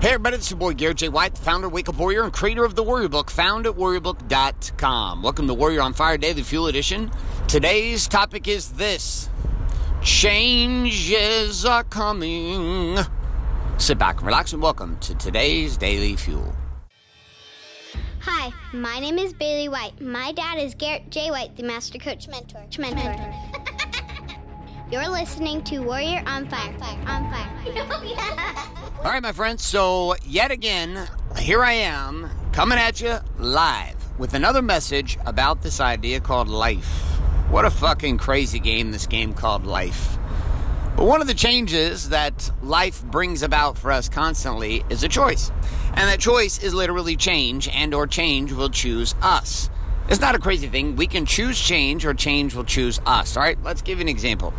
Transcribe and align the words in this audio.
Hey 0.00 0.10
everybody, 0.10 0.36
this 0.36 0.46
is 0.46 0.52
your 0.52 0.60
boy 0.60 0.74
Garrett 0.74 0.98
J. 0.98 1.08
White, 1.08 1.34
the 1.34 1.40
founder 1.40 1.66
of 1.66 1.72
Wake 1.72 1.88
Up 1.88 1.96
Warrior 1.96 2.22
and 2.22 2.32
creator 2.32 2.64
of 2.64 2.76
the 2.76 2.84
Warrior 2.84 3.08
Book, 3.08 3.32
found 3.32 3.66
at 3.66 3.74
warriorbook.com. 3.74 5.22
Welcome 5.24 5.48
to 5.48 5.54
Warrior 5.54 5.80
on 5.80 5.92
Fire 5.92 6.16
Daily 6.16 6.42
Fuel 6.42 6.68
Edition. 6.68 7.10
Today's 7.48 8.06
topic 8.06 8.46
is 8.46 8.74
this 8.74 9.28
Changes 10.00 11.64
are 11.64 11.82
coming. 11.82 12.96
Sit 13.78 13.98
back 13.98 14.18
and 14.18 14.26
relax 14.26 14.52
and 14.52 14.62
welcome 14.62 14.96
to 15.00 15.16
today's 15.16 15.76
Daily 15.76 16.14
Fuel. 16.14 16.54
Hi, 18.20 18.52
my 18.72 19.00
name 19.00 19.18
is 19.18 19.32
Bailey 19.32 19.68
White. 19.68 20.00
My 20.00 20.30
dad 20.30 20.58
is 20.58 20.76
Garrett 20.76 21.10
J. 21.10 21.32
White, 21.32 21.56
the 21.56 21.64
Master 21.64 21.98
Coach 21.98 22.28
Mentor. 22.28 22.64
Mentor. 22.78 23.34
You're 24.92 25.08
listening 25.08 25.64
to 25.64 25.80
Warrior 25.80 26.22
on 26.24 26.48
Fire. 26.48 26.72
On 27.08 27.30
Fire. 27.32 27.44
Oh, 27.90 28.77
All 28.98 29.12
right, 29.12 29.22
my 29.22 29.30
friends. 29.30 29.64
So, 29.64 30.16
yet 30.26 30.50
again, 30.50 31.08
here 31.38 31.62
I 31.62 31.72
am 31.72 32.30
coming 32.52 32.78
at 32.78 33.00
you 33.00 33.18
live 33.38 33.94
with 34.18 34.34
another 34.34 34.60
message 34.60 35.16
about 35.24 35.62
this 35.62 35.78
idea 35.78 36.18
called 36.18 36.48
life. 36.48 36.88
What 37.48 37.64
a 37.64 37.70
fucking 37.70 38.18
crazy 38.18 38.58
game 38.58 38.90
this 38.90 39.06
game 39.06 39.34
called 39.34 39.64
life. 39.64 40.18
But 40.96 41.06
one 41.06 41.20
of 41.20 41.28
the 41.28 41.34
changes 41.34 42.08
that 42.08 42.50
life 42.60 43.04
brings 43.04 43.44
about 43.44 43.78
for 43.78 43.92
us 43.92 44.08
constantly 44.08 44.84
is 44.90 45.04
a 45.04 45.08
choice. 45.08 45.52
And 45.94 46.08
that 46.08 46.18
choice 46.18 46.60
is 46.60 46.74
literally 46.74 47.14
change 47.14 47.68
and 47.68 47.94
or 47.94 48.08
change 48.08 48.50
will 48.50 48.68
choose 48.68 49.14
us. 49.22 49.70
It's 50.08 50.20
not 50.20 50.34
a 50.34 50.40
crazy 50.40 50.66
thing. 50.66 50.96
We 50.96 51.06
can 51.06 51.24
choose 51.24 51.56
change 51.56 52.04
or 52.04 52.14
change 52.14 52.52
will 52.52 52.64
choose 52.64 53.00
us. 53.06 53.36
All 53.36 53.44
right, 53.44 53.62
let's 53.62 53.80
give 53.80 53.98
you 53.98 54.02
an 54.02 54.08
example. 54.08 54.52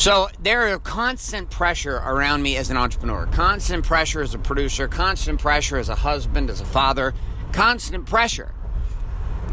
So 0.00 0.30
there 0.42 0.66
is 0.66 0.78
constant 0.78 1.50
pressure 1.50 1.96
around 1.96 2.40
me 2.40 2.56
as 2.56 2.70
an 2.70 2.78
entrepreneur, 2.78 3.26
constant 3.26 3.84
pressure 3.84 4.22
as 4.22 4.32
a 4.32 4.38
producer, 4.38 4.88
constant 4.88 5.38
pressure 5.38 5.76
as 5.76 5.90
a 5.90 5.94
husband, 5.94 6.48
as 6.48 6.62
a 6.62 6.64
father, 6.64 7.12
constant 7.52 8.06
pressure. 8.06 8.54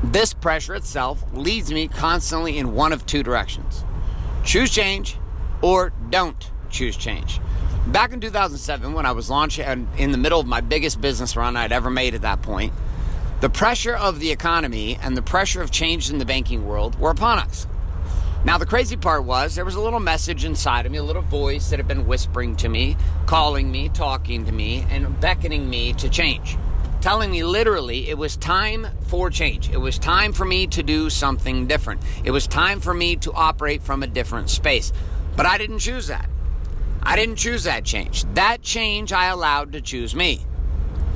This 0.02 0.34
pressure 0.34 0.73
itself 0.73 1.26
leads 1.34 1.70
me 1.70 1.89
constantly 1.89 2.58
in 2.58 2.73
one 2.73 2.94
of 2.94 3.06
two 3.06 3.23
directions 3.23 3.84
choose 4.45 4.72
change 4.72 5.17
or 5.62 5.92
don't 6.09 6.50
choose 6.70 6.95
change. 6.95 7.42
Back 7.88 8.14
in 8.14 8.22
2007, 8.22 8.94
when 8.94 9.06
I 9.06 9.11
was 9.11 9.30
launching 9.30 9.89
in 9.98 10.14
the 10.14 10.17
middle 10.17 10.39
of 10.39 10.48
my 10.48 10.61
biggest 10.61 11.02
business 11.02 11.36
run 11.36 11.58
I'd 11.58 11.73
ever 11.73 11.89
made 11.89 12.16
at 12.16 12.22
that 12.22 12.42
point, 12.42 12.72
the 13.42 13.50
pressure 13.50 13.98
of 13.98 14.22
the 14.22 14.32
economy 14.32 14.98
and 15.02 15.17
the 15.17 15.22
pressure 15.22 15.61
of 15.61 15.72
change 15.72 16.09
in 16.09 16.20
the 16.20 16.26
banking 16.26 16.66
world 16.66 16.98
were 16.98 17.09
upon 17.09 17.39
us. 17.39 17.67
Now, 18.48 18.58
the 18.58 18.66
crazy 18.66 18.95
part 18.95 19.26
was 19.26 19.56
there 19.56 19.66
was 19.66 19.76
a 19.76 19.81
little 19.81 20.00
message 20.00 20.45
inside 20.45 20.86
of 20.86 20.92
me, 20.94 21.00
a 21.00 21.03
little 21.03 21.22
voice 21.22 21.70
that 21.70 21.80
had 21.80 21.88
been 21.90 22.08
whispering 22.08 22.56
to 22.56 22.70
me, 22.70 22.95
calling 23.26 23.70
me, 23.70 23.89
talking 23.89 24.45
to 24.45 24.54
me, 24.54 24.86
and 24.89 25.20
beckoning 25.20 25.70
me 25.70 25.92
to 25.95 26.08
change. 26.08 26.58
Telling 27.02 27.30
me 27.30 27.44
literally 27.44 28.08
it 28.08 28.17
was 28.17 28.38
time 28.38 28.88
for 29.08 29.30
change. 29.30 29.70
It 29.70 29.81
was 29.81 30.00
time 30.00 30.31
for 30.31 30.45
me 30.45 30.66
to 30.67 30.81
do 30.81 31.09
something 31.09 31.67
different. 31.67 32.02
It 32.23 32.31
was 32.31 32.48
time 32.48 32.80
for 32.80 32.94
me 32.94 33.17
to 33.17 33.34
operate 33.34 33.84
from 33.84 34.02
a 34.02 34.08
different 34.08 34.50
space. 34.50 34.94
But 35.36 35.45
I 35.45 35.58
didn't 35.58 35.80
choose 35.80 36.08
that. 36.08 36.30
I 37.04 37.17
didn't 37.17 37.36
choose 37.36 37.66
that 37.66 37.84
change. 37.84 38.23
That 38.36 38.61
change 38.61 39.11
I 39.11 39.26
allowed 39.26 39.73
to 39.73 39.82
choose 39.82 40.16
me. 40.16 40.45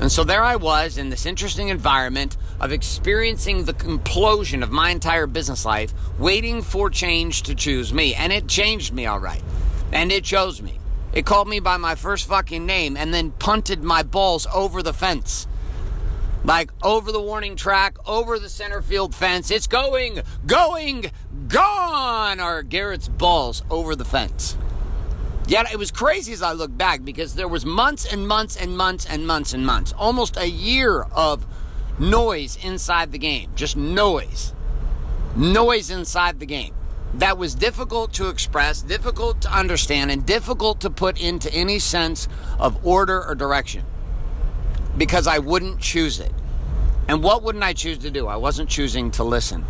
And 0.02 0.12
so 0.12 0.26
there 0.26 0.44
I 0.44 0.58
was 0.58 0.98
in 0.98 1.10
this 1.10 1.26
interesting 1.26 1.70
environment 1.70 2.36
of 2.62 2.72
experiencing 2.72 3.66
the 3.66 3.74
implosion 3.74 4.62
of 4.62 4.72
my 4.72 4.92
entire 4.92 5.26
business 5.26 5.66
life, 5.66 5.94
waiting 6.20 6.62
for 6.62 6.92
change 6.92 7.42
to 7.42 7.56
choose 7.56 7.92
me. 7.92 8.14
And 8.14 8.32
it 8.32 8.48
changed 8.48 8.94
me 8.94 9.08
all 9.08 9.20
right. 9.20 9.42
And 9.92 10.12
it 10.12 10.24
chose 10.24 10.62
me. 10.62 10.80
It 11.12 11.26
called 11.26 11.50
me 11.50 11.60
by 11.60 11.78
my 11.78 11.96
first 11.96 12.28
fucking 12.28 12.66
name 12.66 12.96
and 12.96 13.12
then 13.12 13.32
punted 13.32 13.84
my 13.84 14.04
balls 14.04 14.46
over 14.54 14.84
the 14.84 14.94
fence. 14.94 15.48
Like 16.46 16.72
over 16.84 17.12
the 17.12 17.22
warning 17.22 17.56
track, 17.56 17.98
over 18.08 18.38
the 18.38 18.48
center 18.48 18.84
field 18.84 19.16
fence. 19.16 19.50
It's 19.50 19.68
going, 19.68 20.22
going, 20.46 21.12
gone 21.48 22.40
are 22.40 22.62
Garrett's 22.62 23.08
balls 23.08 23.64
over 23.72 23.96
the 23.96 24.06
fence. 24.06 24.56
Yet 25.48 25.72
it 25.72 25.80
was 25.80 25.90
crazy 25.90 26.32
as 26.32 26.44
I 26.44 26.54
look 26.54 26.76
back 26.78 27.04
because 27.04 27.34
there 27.34 27.48
was 27.48 27.66
months 27.66 28.06
and 28.06 28.28
months 28.28 28.56
and 28.56 28.78
months 28.78 29.06
and 29.06 29.26
months 29.26 29.54
and 29.54 29.66
months, 29.66 29.94
almost 29.94 30.38
a 30.38 30.48
year 30.48 31.02
of 31.12 31.46
noise 32.00 32.58
inside 32.64 33.12
the 33.12 33.18
game, 33.18 33.50
just 33.56 33.78
noise, 33.78 34.54
noise 35.36 35.90
inside 35.90 36.40
the 36.40 36.46
game. 36.46 36.74
That 37.16 37.38
was 37.38 37.56
difficult 37.56 38.14
to 38.14 38.30
express, 38.30 38.82
difficult 38.82 39.42
to 39.42 39.52
understand, 39.52 40.12
and 40.12 40.26
difficult 40.26 40.82
to 40.82 40.90
put 40.90 41.22
into 41.22 41.54
any 41.54 41.80
sense 41.80 42.28
of 42.58 42.86
order 42.86 43.24
or 43.24 43.36
direction 43.36 43.84
because 44.98 45.28
I 45.28 45.40
wouldn't 45.40 45.80
choose 45.80 46.20
it. 46.20 46.32
And 47.08 47.22
what 47.22 47.44
wouldn't 47.44 47.64
I 47.64 47.74
choose 47.74 47.98
to 48.00 48.12
do? 48.12 48.28
I 48.28 48.38
wasn't 48.38 48.70
choosing 48.70 49.12
to 49.12 49.24
listen. 49.24 49.66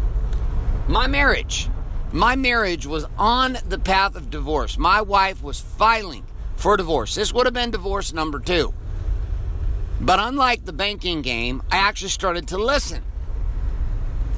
My 0.88 1.08
marriage 1.08 1.70
my 2.14 2.36
marriage 2.36 2.86
was 2.86 3.06
on 3.18 3.58
the 3.68 3.80
path 3.80 4.16
of 4.18 4.30
divorce. 4.30 4.78
My 4.78 5.02
wife 5.02 5.42
was 5.42 5.62
filing 5.62 6.26
for 6.58 6.76
divorce. 6.76 7.16
This 7.16 7.34
would 7.34 7.46
have 7.46 7.54
been 7.54 7.72
divorce 7.72 8.12
number 8.12 8.40
two. 8.40 8.74
But 10.02 10.20
unlike 10.20 10.66
the 10.66 10.74
banking 10.74 11.22
game, 11.22 11.64
I 11.72 11.78
actually 11.78 12.10
started 12.10 12.48
to 12.50 12.58
listen. 12.58 13.04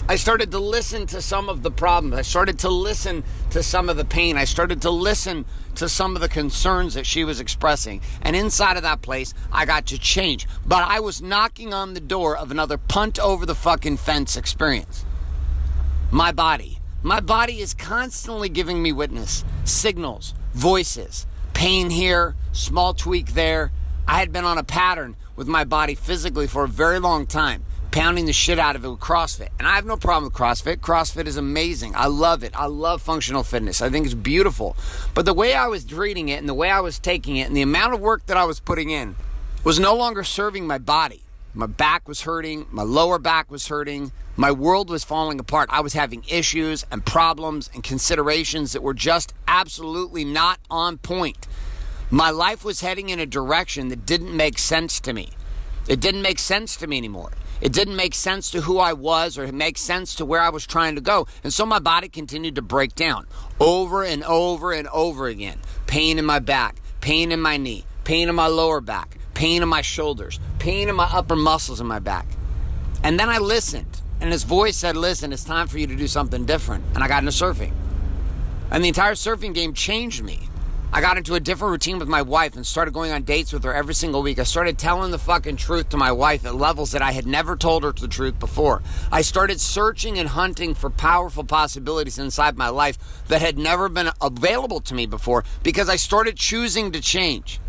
I 0.07 0.17
started 0.17 0.51
to 0.51 0.59
listen 0.59 1.07
to 1.07 1.21
some 1.21 1.49
of 1.49 1.63
the 1.63 1.71
problems. 1.71 2.15
I 2.15 2.21
started 2.21 2.59
to 2.59 2.69
listen 2.69 3.23
to 3.51 3.63
some 3.63 3.89
of 3.89 3.97
the 3.97 4.05
pain. 4.05 4.37
I 4.37 4.43
started 4.43 4.81
to 4.81 4.89
listen 4.89 5.45
to 5.75 5.87
some 5.87 6.15
of 6.15 6.21
the 6.21 6.29
concerns 6.29 6.93
that 6.93 7.05
she 7.05 7.23
was 7.23 7.39
expressing. 7.39 8.01
And 8.21 8.35
inside 8.35 8.75
of 8.75 8.83
that 8.83 9.01
place, 9.01 9.33
I 9.51 9.65
got 9.65 9.87
to 9.87 9.97
change. 9.97 10.45
But 10.65 10.83
I 10.83 10.99
was 10.99 11.21
knocking 11.21 11.73
on 11.73 11.93
the 11.93 12.01
door 12.01 12.37
of 12.37 12.51
another 12.51 12.77
punt 12.77 13.17
over 13.17 13.45
the 13.45 13.55
fucking 13.55 13.97
fence 13.97 14.35
experience. 14.35 15.05
My 16.11 16.31
body 16.31 16.79
my 17.05 17.19
body 17.19 17.59
is 17.59 17.73
constantly 17.73 18.47
giving 18.47 18.81
me 18.81 18.93
witness, 18.93 19.43
signals, 19.65 20.33
voices, 20.53 21.27
pain 21.53 21.89
here, 21.89 22.33
small 22.53 22.93
tweak 22.93 23.33
there. 23.33 23.73
I 24.07 24.19
had 24.19 24.31
been 24.33 24.45
on 24.45 24.57
a 24.57 24.63
pattern 24.63 25.15
with 25.35 25.47
my 25.47 25.63
body 25.63 25.95
physically 25.95 26.47
for 26.47 26.65
a 26.65 26.67
very 26.67 26.99
long 26.99 27.25
time, 27.25 27.63
pounding 27.91 28.25
the 28.25 28.33
shit 28.33 28.59
out 28.59 28.75
of 28.75 28.83
it 28.83 28.89
with 28.89 28.99
CrossFit. 28.99 29.49
And 29.57 29.67
I 29.67 29.75
have 29.75 29.85
no 29.85 29.95
problem 29.95 30.25
with 30.25 30.33
CrossFit. 30.33 30.77
CrossFit 30.77 31.25
is 31.25 31.37
amazing. 31.37 31.93
I 31.95 32.07
love 32.07 32.43
it. 32.43 32.51
I 32.53 32.65
love 32.65 33.01
functional 33.01 33.43
fitness. 33.43 33.81
I 33.81 33.89
think 33.89 34.05
it's 34.05 34.13
beautiful. 34.13 34.75
But 35.13 35.25
the 35.25 35.33
way 35.33 35.53
I 35.53 35.67
was 35.67 35.85
treating 35.85 36.29
it 36.29 36.39
and 36.39 36.49
the 36.49 36.53
way 36.53 36.69
I 36.69 36.81
was 36.81 36.99
taking 36.99 37.37
it 37.37 37.47
and 37.47 37.55
the 37.55 37.61
amount 37.61 37.93
of 37.93 38.01
work 38.01 38.25
that 38.25 38.37
I 38.37 38.43
was 38.43 38.59
putting 38.59 38.89
in 38.89 39.15
was 39.63 39.79
no 39.79 39.95
longer 39.95 40.23
serving 40.23 40.67
my 40.67 40.77
body. 40.77 41.23
My 41.53 41.67
back 41.67 42.07
was 42.07 42.21
hurting, 42.21 42.65
my 42.71 42.81
lower 42.81 43.19
back 43.19 43.51
was 43.51 43.67
hurting, 43.67 44.11
my 44.35 44.51
world 44.51 44.89
was 44.89 45.03
falling 45.03 45.39
apart. 45.39 45.69
I 45.71 45.81
was 45.81 45.93
having 45.93 46.23
issues 46.27 46.83
and 46.91 47.05
problems 47.05 47.69
and 47.73 47.83
considerations 47.83 48.73
that 48.73 48.81
were 48.81 48.95
just 48.95 49.33
absolutely 49.47 50.25
not 50.25 50.59
on 50.71 50.97
point. 50.97 51.47
My 52.09 52.29
life 52.29 52.63
was 52.63 52.81
heading 52.81 53.09
in 53.09 53.19
a 53.19 53.25
direction 53.25 53.87
that 53.89 54.05
didn't 54.05 54.35
make 54.35 54.59
sense 54.59 54.99
to 55.01 55.13
me. 55.13 55.31
It 55.87 55.99
didn't 55.99 56.21
make 56.21 56.39
sense 56.39 56.77
to 56.77 56.87
me 56.87 56.97
anymore. 56.97 57.31
It 57.59 57.71
didn't 57.71 57.95
make 57.95 58.13
sense 58.13 58.51
to 58.51 58.61
who 58.61 58.77
I 58.77 58.93
was 58.93 59.37
or 59.37 59.45
it 59.45 59.53
make 59.53 59.77
sense 59.77 60.15
to 60.15 60.25
where 60.25 60.41
I 60.41 60.49
was 60.49 60.65
trying 60.65 60.95
to 60.95 61.01
go. 61.01 61.27
And 61.43 61.53
so 61.53 61.65
my 61.65 61.79
body 61.79 62.09
continued 62.09 62.55
to 62.55 62.61
break 62.61 62.95
down 62.95 63.25
over 63.59 64.03
and 64.03 64.23
over 64.23 64.71
and 64.71 64.87
over 64.89 65.27
again. 65.27 65.59
Pain 65.87 66.19
in 66.19 66.25
my 66.25 66.39
back, 66.39 66.81
pain 67.01 67.31
in 67.31 67.39
my 67.39 67.57
knee, 67.57 67.85
pain 68.03 68.29
in 68.29 68.35
my 68.35 68.47
lower 68.47 68.81
back, 68.81 69.17
pain 69.33 69.61
in 69.61 69.69
my 69.69 69.81
shoulders, 69.81 70.39
pain 70.59 70.89
in 70.89 70.95
my 70.95 71.09
upper 71.11 71.35
muscles 71.35 71.79
in 71.79 71.87
my 71.87 71.99
back. 71.99 72.25
And 73.01 73.19
then 73.19 73.29
I 73.29 73.37
listened, 73.37 74.01
and 74.21 74.31
his 74.31 74.43
voice 74.43 74.77
said, 74.77 74.95
Listen, 74.95 75.33
it's 75.33 75.43
time 75.43 75.67
for 75.67 75.77
you 75.77 75.87
to 75.87 75.95
do 75.95 76.07
something 76.07 76.45
different. 76.45 76.85
And 76.95 77.03
I 77.03 77.07
got 77.07 77.23
into 77.23 77.31
surfing. 77.31 77.73
And 78.71 78.83
the 78.83 78.87
entire 78.87 79.13
surfing 79.13 79.53
game 79.53 79.73
changed 79.73 80.23
me. 80.23 80.49
I 80.95 81.01
got 81.01 81.17
into 81.17 81.33
a 81.33 81.39
different 81.39 81.71
routine 81.71 81.97
with 81.97 82.07
my 82.07 82.21
wife 82.21 82.55
and 82.55 82.63
started 82.63 82.93
going 82.93 83.11
on 83.11 83.23
dates 83.23 83.51
with 83.51 83.63
her 83.63 83.73
every 83.73 83.95
single 83.95 84.21
week. 84.21 84.37
I 84.37 84.43
started 84.43 84.77
telling 84.77 85.09
the 85.09 85.17
fucking 85.17 85.55
truth 85.55 85.89
to 85.89 85.97
my 85.97 86.11
wife 86.11 86.45
at 86.45 86.53
levels 86.53 86.91
that 86.91 87.01
I 87.01 87.13
had 87.13 87.25
never 87.25 87.55
told 87.55 87.83
her 87.83 87.91
the 87.91 88.07
truth 88.07 88.37
before. 88.39 88.83
I 89.11 89.23
started 89.23 89.59
searching 89.59 90.19
and 90.19 90.29
hunting 90.29 90.75
for 90.75 90.91
powerful 90.91 91.45
possibilities 91.45 92.19
inside 92.19 92.57
my 92.57 92.69
life 92.69 92.99
that 93.27 93.41
had 93.41 93.57
never 93.57 93.89
been 93.89 94.11
available 94.21 94.81
to 94.81 94.93
me 94.93 95.07
before 95.07 95.43
because 95.63 95.89
I 95.89 95.95
started 95.95 96.37
choosing 96.37 96.91
to 96.91 97.01
change. 97.01 97.59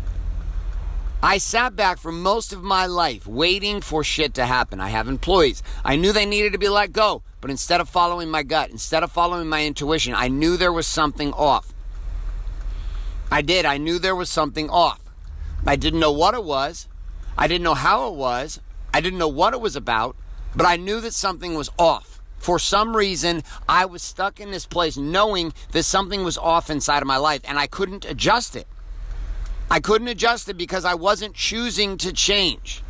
I 1.23 1.39
sat 1.39 1.75
back 1.75 1.97
for 1.97 2.11
most 2.11 2.53
of 2.53 2.61
my 2.61 2.85
life 2.85 3.25
waiting 3.25 3.81
for 3.81 4.03
shit 4.03 4.35
to 4.35 4.45
happen. 4.45 4.79
I 4.79 4.89
have 4.89 5.07
employees. 5.07 5.63
I 5.83 5.95
knew 5.95 6.11
they 6.11 6.27
needed 6.27 6.51
to 6.51 6.59
be 6.59 6.69
let 6.69 6.93
go, 6.93 7.23
but 7.41 7.49
instead 7.49 7.81
of 7.81 7.89
following 7.89 8.29
my 8.29 8.43
gut, 8.43 8.69
instead 8.69 9.01
of 9.01 9.11
following 9.11 9.49
my 9.49 9.65
intuition, 9.65 10.13
I 10.13 10.27
knew 10.27 10.57
there 10.57 10.71
was 10.71 10.85
something 10.85 11.33
off. 11.33 11.74
I 13.35 13.41
did. 13.41 13.65
I 13.65 13.77
knew 13.77 13.99
there 13.99 14.15
was 14.15 14.29
something 14.29 14.69
off. 14.69 15.01
I 15.65 15.75
didn't 15.75 15.99
know 15.99 16.13
what 16.13 16.35
it 16.35 16.45
was. 16.45 16.87
I 17.37 17.49
didn't 17.49 17.65
know 17.65 17.73
how 17.73 18.07
it 18.07 18.13
was. 18.13 18.61
I 18.93 19.01
didn't 19.01 19.19
know 19.19 19.27
what 19.27 19.53
it 19.53 19.59
was 19.59 19.75
about, 19.75 20.15
but 20.55 20.65
I 20.65 20.77
knew 20.77 21.01
that 21.01 21.13
something 21.13 21.53
was 21.53 21.69
off. 21.77 22.21
For 22.37 22.59
some 22.59 22.95
reason, 22.95 23.43
I 23.67 23.87
was 23.87 24.01
stuck 24.01 24.39
in 24.39 24.51
this 24.51 24.65
place 24.65 24.95
knowing 24.95 25.53
that 25.73 25.83
something 25.83 26.23
was 26.23 26.37
off 26.37 26.69
inside 26.69 27.01
of 27.01 27.09
my 27.09 27.17
life 27.17 27.41
and 27.43 27.59
I 27.59 27.67
couldn't 27.67 28.05
adjust 28.05 28.55
it. 28.55 28.67
I 29.69 29.81
couldn't 29.81 30.07
adjust 30.07 30.47
it 30.47 30.55
because 30.55 30.85
I 30.85 30.93
wasn't 30.93 31.35
choosing 31.35 31.97
to 31.97 32.13
change. 32.13 32.84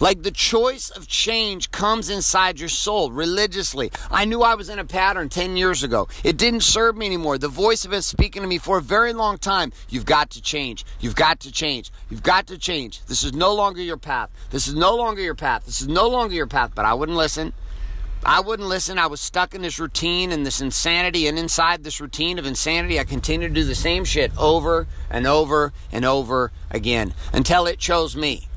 Like 0.00 0.22
the 0.22 0.30
choice 0.30 0.90
of 0.90 1.08
change 1.08 1.72
comes 1.72 2.08
inside 2.08 2.60
your 2.60 2.68
soul 2.68 3.10
religiously. 3.10 3.90
I 4.10 4.24
knew 4.26 4.42
I 4.42 4.54
was 4.54 4.68
in 4.68 4.78
a 4.78 4.84
pattern 4.84 5.28
10 5.28 5.56
years 5.56 5.82
ago. 5.82 6.08
It 6.22 6.36
didn't 6.36 6.62
serve 6.62 6.96
me 6.96 7.06
anymore. 7.06 7.36
The 7.36 7.48
voice 7.48 7.82
had 7.82 7.90
been 7.90 8.02
speaking 8.02 8.42
to 8.42 8.48
me 8.48 8.58
for 8.58 8.78
a 8.78 8.82
very 8.82 9.12
long 9.12 9.38
time. 9.38 9.72
You've 9.88 10.06
got 10.06 10.30
to 10.30 10.42
change. 10.42 10.84
You've 11.00 11.16
got 11.16 11.40
to 11.40 11.52
change. 11.52 11.90
You've 12.10 12.22
got 12.22 12.46
to 12.46 12.58
change. 12.58 13.04
This 13.06 13.24
is 13.24 13.32
no 13.32 13.54
longer 13.54 13.82
your 13.82 13.96
path. 13.96 14.30
This 14.50 14.68
is 14.68 14.74
no 14.74 14.94
longer 14.94 15.20
your 15.20 15.34
path. 15.34 15.66
This 15.66 15.80
is 15.80 15.88
no 15.88 16.08
longer 16.08 16.34
your 16.34 16.46
path. 16.46 16.72
But 16.74 16.84
I 16.84 16.94
wouldn't 16.94 17.18
listen. 17.18 17.52
I 18.24 18.40
wouldn't 18.40 18.68
listen. 18.68 18.98
I 18.98 19.06
was 19.06 19.20
stuck 19.20 19.54
in 19.54 19.62
this 19.62 19.78
routine 19.78 20.30
and 20.30 20.46
this 20.46 20.60
insanity. 20.60 21.26
And 21.26 21.38
inside 21.38 21.82
this 21.82 22.00
routine 22.00 22.38
of 22.38 22.46
insanity, 22.46 23.00
I 23.00 23.04
continued 23.04 23.54
to 23.54 23.60
do 23.60 23.66
the 23.66 23.74
same 23.74 24.04
shit 24.04 24.30
over 24.38 24.86
and 25.10 25.26
over 25.26 25.72
and 25.90 26.04
over 26.04 26.52
again 26.70 27.14
until 27.32 27.66
it 27.66 27.78
chose 27.78 28.14
me. 28.16 28.47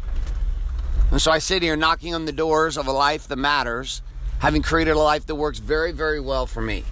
And 1.11 1.21
so 1.21 1.29
I 1.29 1.39
sit 1.39 1.61
here 1.61 1.75
knocking 1.75 2.15
on 2.15 2.23
the 2.23 2.31
doors 2.31 2.77
of 2.77 2.87
a 2.87 2.93
life 2.93 3.27
that 3.27 3.35
matters, 3.35 4.01
having 4.39 4.61
created 4.61 4.91
a 4.91 4.99
life 4.99 5.25
that 5.25 5.35
works 5.35 5.59
very, 5.59 5.91
very 5.91 6.21
well 6.21 6.47
for 6.47 6.61
me. 6.61 6.85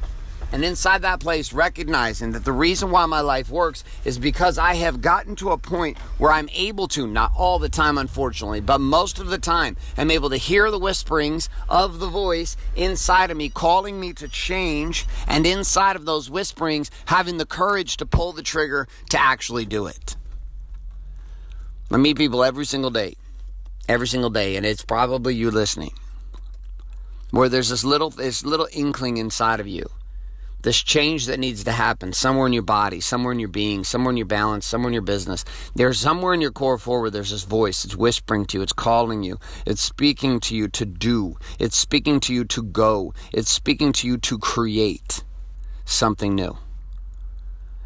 And 0.51 0.66
inside 0.66 1.04
that 1.04 1.21
place, 1.21 1.54
recognizing 1.54 2.31
that 2.31 2.44
the 2.44 2.51
reason 2.51 2.92
why 2.92 3.06
my 3.06 3.21
life 3.21 3.50
works 3.50 3.86
is 4.04 4.19
because 4.19 4.57
I 4.57 4.74
have 4.74 5.00
gotten 5.00 5.38
to 5.38 5.51
a 5.51 5.57
point 5.57 5.98
where 6.18 6.31
I'm 6.31 6.50
able 6.54 6.89
to, 6.89 7.07
not 7.07 7.31
all 7.38 7.60
the 7.60 7.69
time, 7.69 7.98
unfortunately, 7.98 8.60
but 8.60 8.81
most 8.81 9.19
of 9.19 9.27
the 9.27 9.38
time, 9.38 9.77
I'm 9.95 10.12
able 10.12 10.31
to 10.31 10.38
hear 10.38 10.69
the 10.69 10.80
whisperings 10.80 11.50
of 11.69 12.00
the 12.00 12.07
voice 12.07 12.57
inside 12.75 13.31
of 13.31 13.38
me 13.38 13.48
calling 13.48 14.00
me 14.00 14.12
to 14.13 14.27
change, 14.27 15.06
and 15.27 15.45
inside 15.45 15.95
of 15.95 16.06
those 16.06 16.30
whisperings, 16.30 16.92
having 17.06 17.38
the 17.38 17.45
courage 17.45 17.95
to 17.98 18.06
pull 18.06 18.33
the 18.33 18.44
trigger 18.44 18.88
to 19.12 19.22
actually 19.22 19.65
do 19.65 19.86
it. 19.86 20.18
I 21.92 21.98
meet 21.98 22.18
people 22.18 22.44
every 22.44 22.65
single 22.65 22.92
day 22.92 23.15
every 23.89 24.07
single 24.07 24.30
day, 24.30 24.56
and 24.56 24.65
it's 24.65 24.83
probably 24.83 25.36
you 25.36 25.50
listening, 25.50 25.91
where 27.31 27.50
there's 27.50 27.69
this 27.69 27.83
little 27.83 28.12
this 28.12 28.45
little 28.45 28.68
inkling 28.71 29.18
inside 29.18 29.59
of 29.59 29.68
you, 29.68 29.89
this 30.62 30.81
change 30.81 31.25
that 31.25 31.39
needs 31.39 31.63
to 31.63 31.71
happen 31.71 32.13
somewhere 32.13 32.45
in 32.45 32.53
your 32.53 32.62
body, 32.62 33.01
somewhere 33.01 33.33
in 33.33 33.39
your 33.39 33.50
being, 33.50 33.83
somewhere 33.83 34.12
in 34.12 34.18
your 34.18 34.27
balance, 34.27 34.68
somewhere 34.68 34.89
in 34.89 34.94
your 34.94 35.01
business. 35.01 35.44
There's 35.74 36.00
somewhere 36.00 36.36
in 36.36 36.41
your 36.41 36.51
Core 36.51 36.77
4. 36.77 37.09
There's 37.09 37.31
this 37.31 37.44
voice. 37.44 37.83
It's 37.83 37.95
whispering 37.95 38.45
to 38.47 38.57
you. 38.57 38.63
It's 38.63 38.74
calling 38.74 39.24
you. 39.24 39.39
It's 39.65 39.81
speaking 39.81 40.39
to 40.41 40.56
you 40.56 40.68
to 40.68 40.86
do. 40.86 41.38
It's 41.57 41.77
speaking 41.77 42.19
to 42.21 42.33
you 42.33 42.45
to 42.45 42.62
go. 42.62 43.13
It's 43.33 43.50
speaking 43.50 43.91
to 43.94 44.07
you 44.07 44.18
to 44.19 44.38
create 44.38 45.24
something 45.86 46.36
new. 46.36 46.57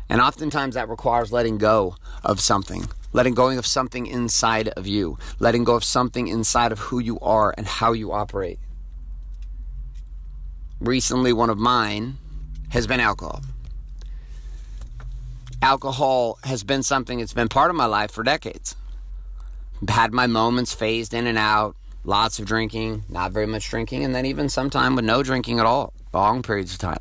And 0.10 0.20
oftentimes 0.20 0.76
that 0.76 0.90
requires 0.90 1.32
letting 1.32 1.58
go 1.58 1.96
of 2.24 2.42
something 2.42 2.88
letting 3.14 3.34
go 3.36 3.50
of 3.52 3.66
something 3.66 4.08
inside 4.08 4.68
of 4.70 4.88
you, 4.88 5.18
letting 5.40 5.64
go 5.64 5.76
of 5.76 5.84
something 5.84 6.28
inside 6.28 6.72
of 6.72 6.80
who 6.80 7.00
you 7.00 7.20
are 7.20 7.54
and 7.58 7.68
how 7.68 7.94
you 7.94 8.12
operate. 8.12 8.60
Recently, 10.80 11.32
one 11.32 11.50
of 11.50 11.58
mine 11.58 12.18
has 12.72 12.88
been 12.88 13.00
alcohol. 13.00 13.42
Alcohol 15.62 16.40
has 16.44 16.64
been 16.64 16.84
something 16.84 17.20
that's 17.20 17.34
been 17.34 17.48
part 17.48 17.70
of 17.70 17.78
my 17.78 17.86
life 17.86 18.12
for 18.12 18.24
decades. 18.24 18.76
Had 19.88 20.12
my 20.12 20.28
moments 20.28 20.74
phased 20.74 21.14
in 21.14 21.26
and 21.26 21.38
out, 21.38 21.76
lots 22.04 22.40
of 22.40 22.46
drinking, 22.46 23.04
not 23.08 23.32
very 23.32 23.46
much 23.46 23.70
drinking, 23.70 24.04
and 24.04 24.14
then 24.14 24.26
even 24.26 24.50
some 24.50 24.70
time 24.70 24.96
with 24.96 25.06
no 25.06 25.24
drinking 25.24 25.60
at 25.60 25.66
all, 25.66 25.94
long 26.14 26.42
periods 26.42 26.74
of 26.74 26.80
time. 26.80 27.00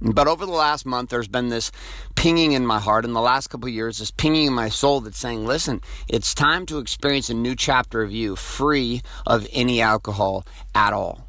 But 0.00 0.28
over 0.28 0.44
the 0.44 0.52
last 0.52 0.84
month, 0.84 1.10
there's 1.10 1.28
been 1.28 1.48
this 1.48 1.72
pinging 2.16 2.52
in 2.52 2.66
my 2.66 2.78
heart. 2.78 3.04
In 3.04 3.14
the 3.14 3.20
last 3.20 3.48
couple 3.48 3.68
years, 3.68 3.98
this 3.98 4.10
pinging 4.10 4.46
in 4.46 4.52
my 4.52 4.68
soul 4.68 5.00
that's 5.00 5.18
saying, 5.18 5.46
listen, 5.46 5.80
it's 6.08 6.34
time 6.34 6.66
to 6.66 6.78
experience 6.78 7.30
a 7.30 7.34
new 7.34 7.56
chapter 7.56 8.02
of 8.02 8.12
you 8.12 8.36
free 8.36 9.02
of 9.26 9.46
any 9.52 9.80
alcohol 9.80 10.44
at 10.74 10.92
all. 10.92 11.26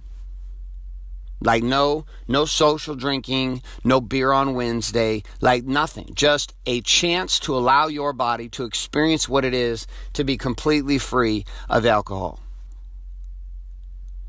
Like 1.39 1.61
no 1.61 2.05
no 2.27 2.45
social 2.45 2.95
drinking, 2.95 3.61
no 3.83 4.01
beer 4.01 4.31
on 4.31 4.55
Wednesday, 4.55 5.21
like 5.39 5.65
nothing. 5.65 6.11
Just 6.15 6.53
a 6.65 6.81
chance 6.81 7.39
to 7.41 7.55
allow 7.55 7.87
your 7.87 8.11
body 8.11 8.49
to 8.49 8.65
experience 8.65 9.29
what 9.29 9.45
it 9.45 9.53
is 9.53 9.85
to 10.13 10.23
be 10.23 10.35
completely 10.35 10.97
free 10.97 11.45
of 11.69 11.85
alcohol. 11.85 12.39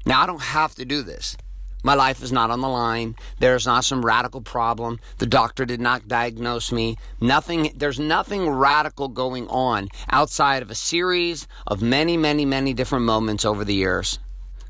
Now 0.05 0.23
I 0.23 0.27
don't 0.27 0.43
have 0.43 0.75
to 0.75 0.85
do 0.85 1.03
this. 1.03 1.37
My 1.85 1.95
life 1.95 2.23
is 2.23 2.33
not 2.33 2.51
on 2.51 2.61
the 2.61 2.69
line. 2.69 3.15
There's 3.39 3.67
not 3.67 3.85
some 3.85 4.05
radical 4.05 4.41
problem. 4.41 4.99
The 5.19 5.27
doctor 5.27 5.65
did 5.65 5.81
not 5.81 6.09
diagnose 6.09 6.73
me. 6.73 6.97
Nothing, 7.21 7.73
there's 7.77 8.01
nothing 8.01 8.49
radical 8.49 9.09
going 9.09 9.47
on 9.49 9.89
outside 10.11 10.63
of 10.63 10.71
a 10.71 10.75
series 10.75 11.47
of 11.67 11.81
many, 11.81 12.17
many, 12.17 12.45
many 12.45 12.75
different 12.75 13.05
moments 13.05 13.45
over 13.45 13.65
the 13.65 13.75
years, 13.75 14.19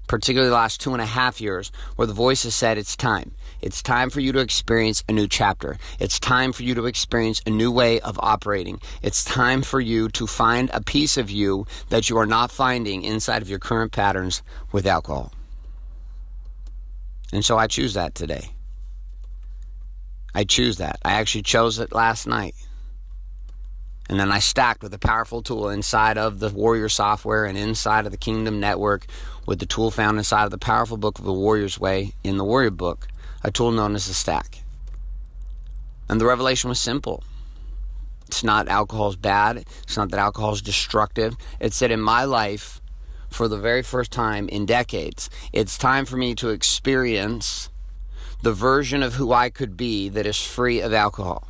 particularly 0.06 0.50
the 0.50 0.54
last 0.54 0.82
two 0.82 0.92
and 0.92 1.00
a 1.00 1.06
half 1.06 1.40
years, 1.40 1.72
where 1.96 2.06
the 2.06 2.12
voice 2.12 2.42
has 2.42 2.54
said 2.54 2.76
it's 2.76 2.94
time. 2.94 3.32
It's 3.62 3.82
time 3.82 4.10
for 4.10 4.20
you 4.20 4.32
to 4.32 4.38
experience 4.40 5.02
a 5.08 5.12
new 5.12 5.26
chapter. 5.26 5.78
It's 5.98 6.20
time 6.20 6.52
for 6.52 6.62
you 6.62 6.74
to 6.74 6.86
experience 6.86 7.40
a 7.46 7.50
new 7.50 7.72
way 7.72 8.00
of 8.00 8.20
operating. 8.22 8.80
It's 9.02 9.24
time 9.24 9.62
for 9.62 9.80
you 9.80 10.10
to 10.10 10.26
find 10.26 10.70
a 10.74 10.82
piece 10.82 11.16
of 11.16 11.30
you 11.30 11.66
that 11.88 12.10
you 12.10 12.18
are 12.18 12.26
not 12.26 12.50
finding 12.50 13.02
inside 13.02 13.40
of 13.40 13.48
your 13.48 13.58
current 13.58 13.92
patterns 13.92 14.42
with 14.70 14.86
alcohol. 14.86 15.32
And 17.32 17.44
so 17.44 17.58
I 17.58 17.66
choose 17.66 17.94
that 17.94 18.14
today. 18.14 18.50
I 20.34 20.44
choose 20.44 20.78
that. 20.78 20.98
I 21.04 21.12
actually 21.12 21.42
chose 21.42 21.78
it 21.78 21.92
last 21.92 22.26
night. 22.26 22.54
And 24.08 24.18
then 24.18 24.32
I 24.32 24.38
stacked 24.38 24.82
with 24.82 24.94
a 24.94 24.98
powerful 24.98 25.42
tool 25.42 25.68
inside 25.68 26.16
of 26.16 26.38
the 26.38 26.48
Warrior 26.48 26.88
software 26.88 27.44
and 27.44 27.58
inside 27.58 28.06
of 28.06 28.12
the 28.12 28.18
Kingdom 28.18 28.58
Network 28.58 29.06
with 29.46 29.58
the 29.58 29.66
tool 29.66 29.90
found 29.90 30.16
inside 30.16 30.44
of 30.44 30.50
the 30.50 30.58
powerful 30.58 30.96
book 30.96 31.18
of 31.18 31.24
the 31.24 31.32
Warrior's 31.32 31.78
Way 31.78 32.14
in 32.24 32.38
the 32.38 32.44
Warrior 32.44 32.70
Book, 32.70 33.08
a 33.44 33.50
tool 33.50 33.70
known 33.70 33.94
as 33.94 34.06
the 34.06 34.14
Stack. 34.14 34.62
And 36.08 36.18
the 36.18 36.26
revelation 36.26 36.70
was 36.70 36.80
simple. 36.80 37.22
It's 38.26 38.44
not 38.44 38.68
alcohol's 38.68 39.16
bad. 39.16 39.64
It's 39.82 39.96
not 39.96 40.10
that 40.10 40.20
alcohol 40.20 40.52
is 40.52 40.62
destructive. 40.62 41.34
It's 41.60 41.78
that 41.80 41.90
in 41.90 42.00
my 42.00 42.24
life, 42.24 42.80
for 43.30 43.48
the 43.48 43.58
very 43.58 43.82
first 43.82 44.10
time 44.10 44.48
in 44.48 44.66
decades. 44.66 45.30
It's 45.52 45.78
time 45.78 46.04
for 46.04 46.16
me 46.16 46.34
to 46.36 46.48
experience 46.48 47.70
the 48.42 48.52
version 48.52 49.02
of 49.02 49.14
who 49.14 49.32
I 49.32 49.50
could 49.50 49.76
be 49.76 50.08
that 50.08 50.26
is 50.26 50.40
free 50.40 50.80
of 50.80 50.92
alcohol. 50.92 51.48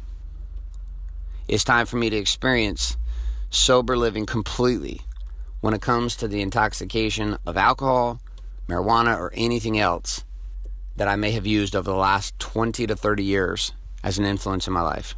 It's 1.46 1.64
time 1.64 1.86
for 1.86 1.96
me 1.96 2.10
to 2.10 2.16
experience 2.16 2.96
sober 3.50 3.96
living 3.96 4.26
completely 4.26 5.02
when 5.60 5.74
it 5.74 5.82
comes 5.82 6.14
to 6.16 6.28
the 6.28 6.40
intoxication 6.40 7.38
of 7.46 7.56
alcohol, 7.56 8.20
marijuana, 8.68 9.18
or 9.18 9.32
anything 9.34 9.78
else 9.78 10.24
that 10.96 11.08
I 11.08 11.16
may 11.16 11.30
have 11.32 11.46
used 11.46 11.74
over 11.74 11.90
the 11.90 11.96
last 11.96 12.38
20 12.38 12.86
to 12.86 12.96
30 12.96 13.24
years 13.24 13.72
as 14.02 14.18
an 14.18 14.24
influence 14.24 14.66
in 14.66 14.72
my 14.72 14.82
life. 14.82 15.14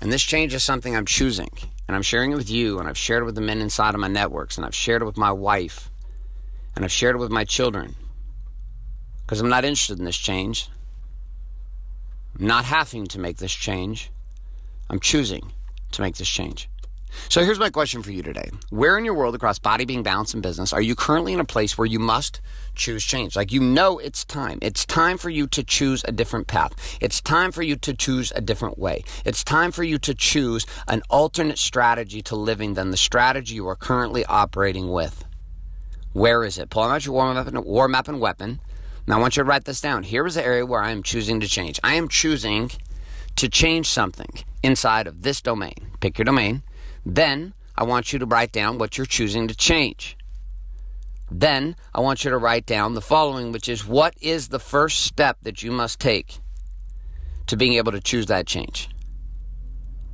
And 0.00 0.12
this 0.12 0.22
change 0.22 0.52
is 0.54 0.62
something 0.62 0.94
I'm 0.94 1.06
choosing. 1.06 1.50
And 1.86 1.94
I'm 1.94 2.02
sharing 2.02 2.32
it 2.32 2.36
with 2.36 2.50
you, 2.50 2.78
and 2.78 2.88
I've 2.88 2.96
shared 2.96 3.22
it 3.22 3.26
with 3.26 3.34
the 3.34 3.40
men 3.40 3.60
inside 3.60 3.94
of 3.94 4.00
my 4.00 4.08
networks, 4.08 4.56
and 4.56 4.64
I've 4.64 4.74
shared 4.74 5.02
it 5.02 5.04
with 5.04 5.18
my 5.18 5.32
wife, 5.32 5.90
and 6.74 6.84
I've 6.84 6.92
shared 6.92 7.16
it 7.16 7.18
with 7.18 7.30
my 7.30 7.44
children. 7.44 7.94
Because 9.20 9.40
I'm 9.40 9.48
not 9.48 9.64
interested 9.64 9.98
in 9.98 10.04
this 10.04 10.16
change. 10.16 10.68
I'm 12.38 12.46
not 12.46 12.64
having 12.64 13.06
to 13.08 13.20
make 13.20 13.36
this 13.36 13.52
change. 13.52 14.10
I'm 14.88 15.00
choosing 15.00 15.52
to 15.92 16.02
make 16.02 16.16
this 16.16 16.28
change. 16.28 16.68
So 17.28 17.42
here's 17.44 17.58
my 17.58 17.70
question 17.70 18.02
for 18.02 18.12
you 18.12 18.22
today. 18.22 18.50
Where 18.70 18.98
in 18.98 19.04
your 19.04 19.14
world 19.14 19.34
across 19.34 19.58
body, 19.58 19.84
being, 19.84 20.02
balance, 20.02 20.34
and 20.34 20.42
business 20.42 20.72
are 20.72 20.80
you 20.80 20.94
currently 20.94 21.32
in 21.32 21.40
a 21.40 21.44
place 21.44 21.76
where 21.76 21.86
you 21.86 21.98
must 21.98 22.40
choose 22.74 23.04
change? 23.04 23.36
Like 23.36 23.52
you 23.52 23.60
know 23.60 23.98
it's 23.98 24.24
time. 24.24 24.58
It's 24.62 24.84
time 24.84 25.18
for 25.18 25.30
you 25.30 25.46
to 25.48 25.62
choose 25.62 26.04
a 26.06 26.12
different 26.12 26.46
path. 26.46 26.98
It's 27.00 27.20
time 27.20 27.52
for 27.52 27.62
you 27.62 27.76
to 27.76 27.94
choose 27.94 28.32
a 28.34 28.40
different 28.40 28.78
way. 28.78 29.04
It's 29.24 29.42
time 29.44 29.72
for 29.72 29.82
you 29.82 29.98
to 29.98 30.14
choose 30.14 30.66
an 30.88 31.02
alternate 31.10 31.58
strategy 31.58 32.22
to 32.22 32.36
living 32.36 32.74
than 32.74 32.90
the 32.90 32.96
strategy 32.96 33.54
you 33.54 33.68
are 33.68 33.76
currently 33.76 34.24
operating 34.26 34.90
with. 34.90 35.24
Where 36.12 36.44
is 36.44 36.58
it? 36.58 36.70
Pull 36.70 36.84
out 36.84 37.04
your 37.04 37.14
war 37.14 37.34
map 37.34 37.46
and, 37.46 37.64
war 37.64 37.88
map 37.88 38.08
and 38.08 38.20
weapon. 38.20 38.60
Now 39.06 39.18
I 39.18 39.20
want 39.20 39.36
you 39.36 39.42
to 39.42 39.48
write 39.48 39.64
this 39.64 39.80
down. 39.80 40.04
Here 40.04 40.26
is 40.26 40.36
the 40.36 40.44
area 40.44 40.64
where 40.64 40.82
I 40.82 40.90
am 40.90 41.02
choosing 41.02 41.40
to 41.40 41.48
change. 41.48 41.80
I 41.82 41.94
am 41.94 42.08
choosing 42.08 42.70
to 43.36 43.48
change 43.48 43.88
something 43.88 44.44
inside 44.62 45.06
of 45.06 45.22
this 45.22 45.40
domain. 45.40 45.88
Pick 46.00 46.18
your 46.18 46.24
domain 46.24 46.62
then 47.04 47.54
I 47.76 47.84
want 47.84 48.12
you 48.12 48.18
to 48.18 48.26
write 48.26 48.52
down 48.52 48.78
what 48.78 48.96
you're 48.96 49.06
choosing 49.06 49.48
to 49.48 49.54
change. 49.54 50.16
Then 51.30 51.76
I 51.94 52.00
want 52.00 52.24
you 52.24 52.30
to 52.30 52.38
write 52.38 52.66
down 52.66 52.94
the 52.94 53.00
following, 53.00 53.50
which 53.50 53.68
is 53.68 53.86
what 53.86 54.14
is 54.20 54.48
the 54.48 54.58
first 54.58 55.02
step 55.02 55.38
that 55.42 55.62
you 55.62 55.72
must 55.72 55.98
take 55.98 56.38
to 57.46 57.56
being 57.56 57.74
able 57.74 57.92
to 57.92 58.00
choose 58.00 58.26
that 58.26 58.46
change? 58.46 58.88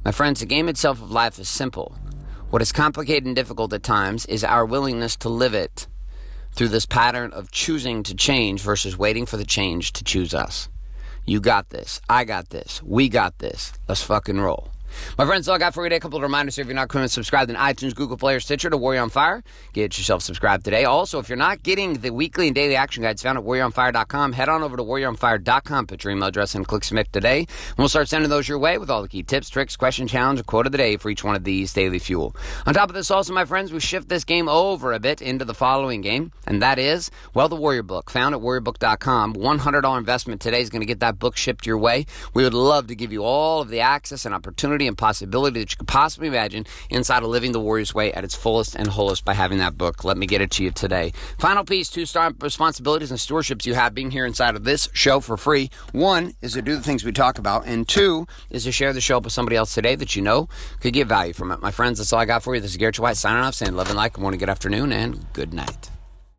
My 0.05 0.13
friends, 0.13 0.41
the 0.41 0.47
game 0.47 0.69
itself 0.69 1.03
of 1.03 1.11
life 1.11 1.39
is 1.39 1.49
simple. 1.49 1.97
What 2.49 2.63
is 2.63 2.73
complicated 2.73 3.27
and 3.27 3.37
difficult 3.37 3.73
at 3.73 3.83
times 3.83 4.25
is 4.27 4.43
our 4.43 4.65
willingness 4.65 5.15
to 5.17 5.29
live 5.29 5.55
it 5.55 5.87
through 6.53 6.69
this 6.69 6.87
pattern 6.87 7.33
of 7.33 7.51
choosing 7.51 8.03
to 8.05 8.15
change 8.15 8.63
versus 8.63 8.97
waiting 8.99 9.27
for 9.27 9.37
the 9.37 9.45
change 9.45 9.93
to 9.93 10.05
choose 10.05 10.35
us. 10.35 10.69
You 11.27 11.41
got 11.41 11.69
this. 11.69 12.01
I 12.09 12.25
got 12.25 12.49
this. 12.49 12.83
We 12.83 13.09
got 13.09 13.39
this. 13.39 13.73
Let's 13.87 14.03
fucking 14.03 14.41
roll. 14.41 14.71
My 15.19 15.27
friends, 15.27 15.49
all 15.49 15.55
I 15.55 15.59
got 15.59 15.75
for 15.75 15.83
you 15.85 15.89
today. 15.89 15.97
A 15.97 16.01
couple 16.01 16.19
of 16.19 16.23
reminders 16.23 16.57
here. 16.57 16.63
If 16.63 16.69
you're 16.69 16.75
not 16.75 16.89
currently 16.89 17.09
subscribed 17.09 17.51
in 17.51 17.57
iTunes, 17.57 17.95
Google 17.95 18.17
Play, 18.17 18.35
or 18.35 18.41
Stitcher 18.41 18.71
to 18.71 18.77
Warrior 18.77 19.03
on 19.03 19.11
Fire, 19.11 19.43
get 19.73 19.97
yourself 19.99 20.23
subscribed 20.23 20.65
today. 20.65 20.85
Also, 20.85 21.19
if 21.19 21.29
you're 21.29 21.37
not 21.39 21.63
getting 21.63 21.95
the 21.95 22.11
weekly 22.11 22.47
and 22.47 22.55
daily 22.55 22.77
action 22.77 23.03
guides 23.03 23.23
found 23.23 23.39
at 23.39 23.45
warrioronfire.com, 23.45 24.33
head 24.33 24.49
on 24.49 24.63
over 24.63 24.77
to 24.77 24.83
warrioronfire.com, 24.83 25.87
put 25.87 26.05
your 26.05 26.13
email 26.13 26.29
address 26.29 26.55
and 26.55 26.67
click 26.67 26.85
submit 26.85 27.13
today. 27.13 27.41
And 27.41 27.79
we'll 27.79 27.89
start 27.89 28.09
sending 28.09 28.31
those 28.31 28.49
your 28.49 28.59
way 28.59 28.79
with 28.79 28.91
all 28.91 29.03
the 29.03 29.09
key 29.09 29.23
tips, 29.23 29.51
tricks, 29.51 29.77
question, 29.77 30.07
challenge, 30.07 30.45
quote 30.47 30.67
of 30.67 30.73
the 30.73 30.79
day 30.79 30.97
for 30.97 31.11
each 31.11 31.25
one 31.25 31.37
of 31.37 31.45
these 31.45 31.73
daily 31.73 31.99
fuel. 31.99 32.35
On 32.67 32.75
top 32.75 32.89
of 32.89 32.95
this, 32.95 33.11
also, 33.11 33.33
my 33.33 33.45
friends, 33.45 33.73
we 33.73 33.81
shift 33.81 34.09
this 34.09 34.25
game 34.25 34.49
over 34.49 34.93
a 34.93 35.01
bit 35.01 35.23
into 35.23 35.45
the 35.45 35.55
following 35.55 36.01
game, 36.01 36.33
and 36.47 36.63
that 36.63 36.79
is, 36.79 37.11
well, 37.35 37.49
the 37.49 37.57
Warrior 37.57 37.83
Book, 37.83 38.11
found 38.11 38.35
at 38.35 38.41
warriorbook.com. 38.41 39.35
$100 39.35 39.99
investment 39.99 40.41
today 40.41 40.61
is 40.61 40.71
going 40.71 40.81
to 40.81 40.87
get 40.87 41.01
that 41.01 41.19
book 41.19 41.37
shipped 41.37 41.67
your 41.67 41.79
way. 41.79 42.07
We 42.35 42.45
would 42.45 42.55
love 42.55 42.87
to 42.89 42.95
give 42.95 43.13
you 43.13 43.23
all 43.23 43.61
of 43.61 43.69
the 43.69 43.81
access 43.81 44.25
and 44.25 44.35
opportunity 44.35 44.80
and 44.87 44.97
possibility 44.97 45.61
that 45.61 45.71
you 45.73 45.77
could 45.77 45.89
possibly 45.89 46.29
imagine 46.29 46.67
inside 46.89 47.23
of 47.23 47.29
living 47.29 47.53
the 47.53 47.61
Warrior's 47.61 47.95
Way 47.95 48.13
at 48.13 48.25
its 48.25 48.35
fullest 48.35 48.75
and 48.75 48.89
wholest 48.89 49.25
by 49.25 49.35
having 49.35 49.59
that 49.59 49.77
book. 49.77 50.05
Let 50.05 50.17
me 50.17 50.27
get 50.27 50.41
it 50.41 50.51
to 50.53 50.65
you 50.65 50.71
today. 50.71 51.13
Final 51.39 51.65
piece, 51.65 51.89
two 51.89 52.07
star 52.07 52.33
responsibilities 52.41 53.11
and 53.11 53.19
stewardships 53.19 53.67
you 53.67 53.75
have 53.75 53.95
being 53.95 54.11
here 54.11 54.27
inside 54.27 54.57
of 54.57 54.65
this 54.65 54.89
show 54.93 55.21
for 55.21 55.37
free. 55.37 55.71
One 55.93 56.35
is 56.41 56.53
to 56.55 56.63
do 56.63 56.77
the 56.77 56.83
things 56.83 57.05
we 57.05 57.13
talk 57.13 57.39
about, 57.39 57.67
and 57.67 57.89
two 57.89 58.27
is 58.51 58.65
to 58.65 58.73
share 58.73 58.93
the 58.93 59.01
show 59.01 59.19
up 59.19 59.25
with 59.25 59.33
somebody 59.33 59.57
else 59.57 59.75
today 59.75 59.95
that 59.97 60.17
you 60.17 60.23
know 60.23 60.49
could 60.81 60.93
get 60.93 61.07
value 61.07 61.33
from 61.33 61.51
it. 61.51 61.61
My 61.61 61.71
friends, 61.71 61.99
that's 61.99 62.13
all 62.13 62.21
I 62.21 62.25
got 62.25 62.43
for 62.43 62.55
you. 62.55 62.61
This 62.61 62.73
is 62.73 62.77
Garrett 62.77 62.99
White 62.99 63.17
signing 63.17 63.43
off, 63.43 63.55
saying 63.55 63.75
love 63.75 63.89
and 63.89 63.97
like, 63.97 64.15
good 64.15 64.23
morning, 64.23 64.41
good 64.41 64.51
afternoon, 64.51 64.93
and 64.93 65.33
good 65.33 65.53
night. 65.53 65.91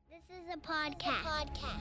This 0.10 0.22
is 0.30 0.54
a 0.54 0.58
podcast. 0.58 1.81